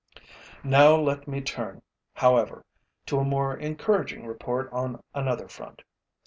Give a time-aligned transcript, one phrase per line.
[0.63, 1.83] Now let me turn,
[2.15, 2.65] however,
[3.05, 5.83] to a more encouraging report on another front.